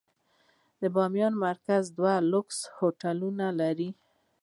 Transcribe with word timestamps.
د 0.81 0.83
بامیان 0.95 1.33
مرکز 1.45 1.83
دوه 1.97 2.13
لوکس 2.31 2.59
هوټلونه 2.77 3.45
درلودل. 3.59 3.79